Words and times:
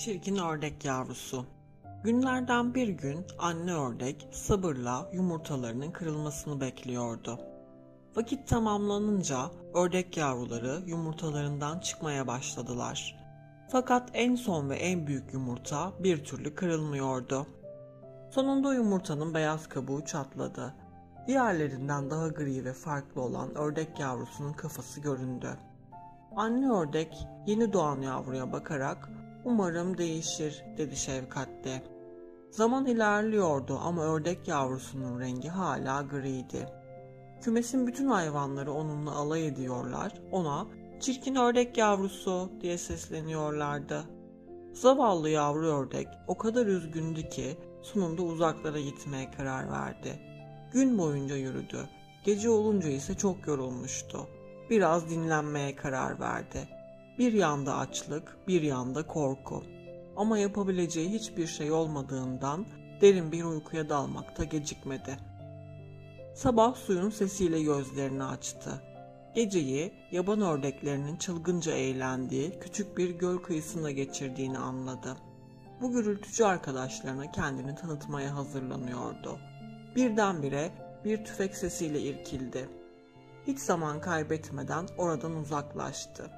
Çirkin 0.00 0.36
ördek 0.36 0.84
yavrusu. 0.84 1.46
Günlerden 2.04 2.74
bir 2.74 2.88
gün 2.88 3.26
anne 3.38 3.74
ördek 3.74 4.28
sabırla 4.32 5.10
yumurtalarının 5.12 5.90
kırılmasını 5.90 6.60
bekliyordu. 6.60 7.38
Vakit 8.16 8.48
tamamlanınca 8.48 9.50
ördek 9.74 10.16
yavruları 10.16 10.82
yumurtalarından 10.86 11.78
çıkmaya 11.78 12.26
başladılar. 12.26 13.18
Fakat 13.72 14.10
en 14.14 14.34
son 14.34 14.70
ve 14.70 14.76
en 14.76 15.06
büyük 15.06 15.32
yumurta 15.34 15.92
bir 15.98 16.24
türlü 16.24 16.54
kırılmıyordu. 16.54 17.46
Sonunda 18.30 18.74
yumurtanın 18.74 19.34
beyaz 19.34 19.68
kabuğu 19.68 20.04
çatladı. 20.04 20.74
Diğerlerinden 21.26 22.10
daha 22.10 22.28
gri 22.28 22.64
ve 22.64 22.72
farklı 22.72 23.20
olan 23.22 23.54
ördek 23.54 24.00
yavrusunun 24.00 24.52
kafası 24.52 25.00
göründü. 25.00 25.56
Anne 26.36 26.70
ördek 26.70 27.26
yeni 27.46 27.72
doğan 27.72 28.02
yavruya 28.02 28.52
bakarak 28.52 29.08
umarım 29.44 29.98
değişir 29.98 30.64
dedi 30.76 30.96
şefkatle. 30.96 31.82
Zaman 32.50 32.86
ilerliyordu 32.86 33.78
ama 33.82 34.02
ördek 34.02 34.48
yavrusunun 34.48 35.20
rengi 35.20 35.48
hala 35.48 36.02
griydi. 36.02 36.68
Kümesin 37.40 37.86
bütün 37.86 38.06
hayvanları 38.06 38.72
onunla 38.72 39.12
alay 39.12 39.46
ediyorlar, 39.46 40.12
ona 40.32 40.66
çirkin 41.00 41.34
ördek 41.34 41.78
yavrusu 41.78 42.50
diye 42.60 42.78
sesleniyorlardı. 42.78 44.04
Zavallı 44.72 45.28
yavru 45.28 45.66
ördek 45.66 46.08
o 46.28 46.38
kadar 46.38 46.66
üzgündü 46.66 47.28
ki 47.28 47.56
sonunda 47.82 48.22
uzaklara 48.22 48.80
gitmeye 48.80 49.30
karar 49.30 49.70
verdi. 49.70 50.20
Gün 50.72 50.98
boyunca 50.98 51.36
yürüdü. 51.36 51.88
Gece 52.24 52.50
olunca 52.50 52.88
ise 52.88 53.14
çok 53.14 53.46
yorulmuştu. 53.46 54.26
Biraz 54.70 55.10
dinlenmeye 55.10 55.76
karar 55.76 56.20
verdi. 56.20 56.68
Bir 57.18 57.32
yanda 57.32 57.76
açlık, 57.76 58.36
bir 58.48 58.62
yanda 58.62 59.06
korku. 59.06 59.64
Ama 60.16 60.38
yapabileceği 60.38 61.10
hiçbir 61.10 61.46
şey 61.46 61.72
olmadığından 61.72 62.66
derin 63.00 63.32
bir 63.32 63.44
uykuya 63.44 63.88
dalmakta 63.88 64.44
gecikmedi. 64.44 65.18
Sabah 66.34 66.74
suyun 66.74 67.10
sesiyle 67.10 67.62
gözlerini 67.62 68.24
açtı. 68.24 68.82
Geceyi 69.34 69.92
yaban 70.10 70.40
ördeklerinin 70.40 71.16
çılgınca 71.16 71.72
eğlendiği 71.72 72.60
küçük 72.60 72.98
bir 72.98 73.10
göl 73.10 73.38
kıyısında 73.38 73.90
geçirdiğini 73.90 74.58
anladı. 74.58 75.16
Bu 75.80 75.92
gürültücü 75.92 76.44
arkadaşlarına 76.44 77.30
kendini 77.30 77.74
tanıtmaya 77.74 78.36
hazırlanıyordu. 78.36 79.38
Birdenbire 79.96 80.70
bir 81.04 81.24
tüfek 81.24 81.56
sesiyle 81.56 82.00
irkildi. 82.00 82.68
Hiç 83.46 83.58
zaman 83.58 84.00
kaybetmeden 84.00 84.86
oradan 84.98 85.36
uzaklaştı. 85.36 86.30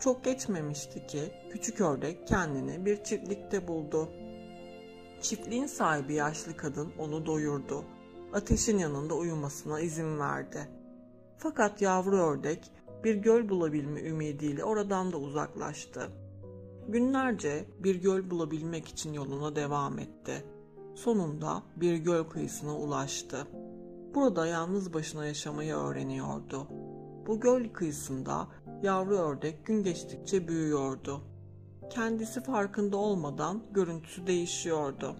Çok 0.00 0.24
geçmemişti 0.24 1.06
ki 1.06 1.32
küçük 1.52 1.80
ördek 1.80 2.28
kendini 2.28 2.86
bir 2.86 3.04
çiftlikte 3.04 3.68
buldu. 3.68 4.08
Çiftliğin 5.22 5.66
sahibi 5.66 6.14
yaşlı 6.14 6.56
kadın 6.56 6.92
onu 6.98 7.26
doyurdu. 7.26 7.84
Ateşin 8.32 8.78
yanında 8.78 9.14
uyumasına 9.14 9.80
izin 9.80 10.18
verdi. 10.18 10.68
Fakat 11.38 11.82
yavru 11.82 12.16
ördek 12.16 12.70
bir 13.04 13.14
göl 13.14 13.48
bulabilme 13.48 14.00
ümidiyle 14.00 14.64
oradan 14.64 15.12
da 15.12 15.16
uzaklaştı. 15.16 16.08
Günlerce 16.88 17.64
bir 17.78 17.94
göl 17.94 18.30
bulabilmek 18.30 18.88
için 18.88 19.12
yoluna 19.12 19.56
devam 19.56 19.98
etti. 19.98 20.44
Sonunda 20.94 21.62
bir 21.76 21.96
göl 21.96 22.24
kıyısına 22.24 22.76
ulaştı. 22.76 23.46
Burada 24.14 24.46
yalnız 24.46 24.94
başına 24.94 25.26
yaşamayı 25.26 25.74
öğreniyordu. 25.74 26.68
Bu 27.26 27.40
göl 27.40 27.68
kıyısında 27.68 28.48
yavru 28.82 29.18
ördek 29.18 29.66
gün 29.66 29.82
geçtikçe 29.82 30.48
büyüyordu. 30.48 31.20
Kendisi 31.90 32.42
farkında 32.42 32.96
olmadan 32.96 33.62
görüntüsü 33.70 34.26
değişiyordu. 34.26 35.16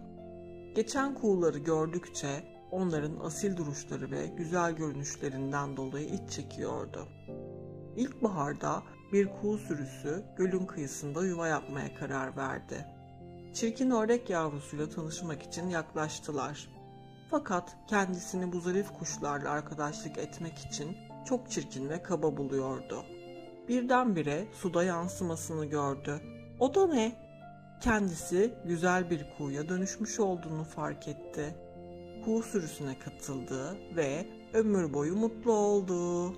Geçen 0.74 1.14
kuğuları 1.14 1.58
gördükçe 1.58 2.44
onların 2.70 3.20
asil 3.20 3.56
duruşları 3.56 4.10
ve 4.10 4.26
güzel 4.26 4.72
görünüşlerinden 4.72 5.76
dolayı 5.76 6.06
iç 6.06 6.30
çekiyordu. 6.30 7.08
İlkbaharda 7.96 8.82
bir 9.12 9.28
kuğu 9.40 9.58
sürüsü 9.58 10.24
gölün 10.36 10.66
kıyısında 10.66 11.26
yuva 11.26 11.48
yapmaya 11.48 11.94
karar 11.94 12.36
verdi. 12.36 12.86
Çirkin 13.54 13.90
ördek 13.90 14.30
yavrusuyla 14.30 14.88
tanışmak 14.88 15.42
için 15.42 15.68
yaklaştılar. 15.68 16.68
Fakat 17.30 17.76
kendisini 17.88 18.52
bu 18.52 18.60
zarif 18.60 18.92
kuşlarla 18.98 19.50
arkadaşlık 19.50 20.18
etmek 20.18 20.58
için 20.58 20.96
çok 21.24 21.50
çirkin 21.50 21.88
ve 21.88 22.02
kaba 22.02 22.36
buluyordu. 22.36 23.04
Birdenbire 23.68 24.46
suda 24.52 24.84
yansımasını 24.84 25.66
gördü. 25.66 26.20
O 26.60 26.74
da 26.74 26.86
ne? 26.86 27.12
Kendisi 27.80 28.54
güzel 28.64 29.10
bir 29.10 29.26
kuğuya 29.38 29.68
dönüşmüş 29.68 30.20
olduğunu 30.20 30.64
fark 30.64 31.08
etti. 31.08 31.54
Kuğu 32.24 32.42
sürüsüne 32.42 32.98
katıldı 32.98 33.76
ve 33.96 34.26
ömür 34.52 34.94
boyu 34.94 35.16
mutlu 35.16 35.52
oldu. 35.52 36.32